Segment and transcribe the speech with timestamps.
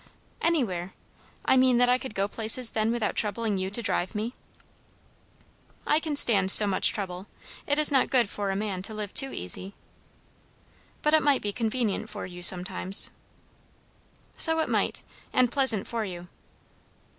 [0.41, 0.95] "Anywhere.
[1.45, 4.33] I mean, that I could go to places then without troubling you to drive me."
[5.85, 7.27] "I can stand so much trouble.
[7.67, 9.75] It is not good for a man to live too easy."
[11.03, 13.11] "But it might be convenient for you sometimes."
[14.35, 15.03] "So it might,
[15.33, 16.29] and pleasant for you.